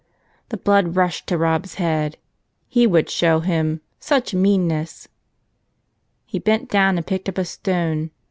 [0.49, 2.17] The blood rushed to Rob's head.
[2.67, 3.81] He would show him!
[3.99, 5.07] Such meanness!
[6.25, 8.09] He bent down and picked up a stone.